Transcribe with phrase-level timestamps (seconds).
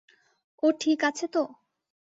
[0.63, 1.43] ও ঠিক আছে তো?